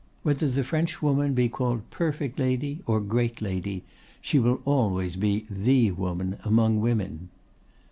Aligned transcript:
Whether 0.23 0.47
the 0.49 0.63
Frenchwoman 0.63 1.35
be 1.35 1.47
called 1.47 1.87
'perfect 1.91 2.39
lady,' 2.39 2.79
or 2.87 2.99
great 3.01 3.39
lady, 3.39 3.83
she 4.19 4.39
will 4.39 4.59
always 4.65 5.15
be 5.15 5.45
the 5.47 5.91
woman 5.91 6.39
among 6.43 6.79
women. 6.81 7.29